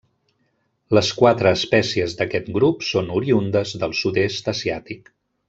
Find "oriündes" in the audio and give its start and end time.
3.19-3.75